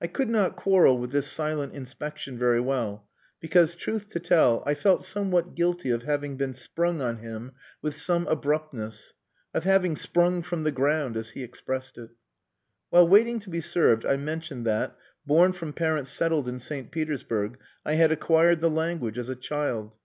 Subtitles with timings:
[0.00, 3.06] I could not quarrel with this silent inspection very well,
[3.40, 7.52] because, truth to tell, I felt somewhat guilty of having been sprung on him
[7.82, 9.12] with some abruptness
[9.52, 12.08] of having "sprung from the ground," as he expressed it.
[12.88, 14.96] While waiting to be served I mentioned that,
[15.26, 16.90] born from parents settled in St.
[16.90, 19.98] Petersburg, I had acquired the language as a child.